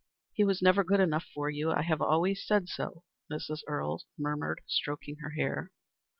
[0.33, 1.69] "He was never good enough for you.
[1.69, 3.59] I have always said so," Mrs.
[3.67, 5.71] Earle murmured stroking her hair.